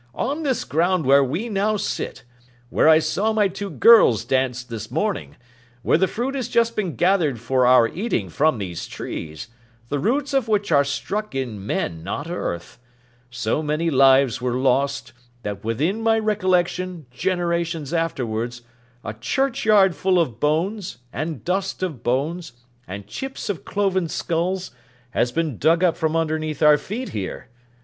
On 0.15 0.41
this 0.41 0.63
ground 0.63 1.05
where 1.05 1.23
we 1.23 1.47
now 1.47 1.77
sit, 1.77 2.23
where 2.71 2.89
I 2.89 2.97
saw 2.97 3.33
my 3.33 3.47
two 3.47 3.69
girls 3.69 4.25
dance 4.25 4.63
this 4.63 4.89
morning, 4.89 5.35
where 5.83 5.99
the 5.99 6.07
fruit 6.07 6.33
has 6.33 6.47
just 6.47 6.75
been 6.75 6.95
gathered 6.95 7.39
for 7.39 7.67
our 7.67 7.87
eating 7.87 8.27
from 8.29 8.57
these 8.57 8.87
trees, 8.87 9.49
the 9.89 9.99
roots 9.99 10.33
of 10.33 10.47
which 10.47 10.71
are 10.71 10.83
struck 10.83 11.35
in 11.35 11.63
Men, 11.63 12.03
not 12.03 12.27
earth,—so 12.27 13.61
many 13.61 13.91
lives 13.91 14.41
were 14.41 14.55
lost, 14.55 15.13
that 15.43 15.63
within 15.63 16.01
my 16.01 16.17
recollection, 16.17 17.05
generations 17.11 17.93
afterwards, 17.93 18.63
a 19.03 19.13
churchyard 19.13 19.95
full 19.95 20.19
of 20.19 20.39
bones, 20.39 20.97
and 21.13 21.45
dust 21.45 21.83
of 21.83 22.01
bones, 22.01 22.53
and 22.87 23.05
chips 23.05 23.51
of 23.51 23.63
cloven 23.65 24.07
skulls, 24.09 24.71
has 25.11 25.31
been 25.31 25.59
dug 25.59 25.83
up 25.83 25.95
from 25.95 26.15
underneath 26.15 26.63
our 26.63 26.79
feet 26.79 27.09
here. 27.09 27.49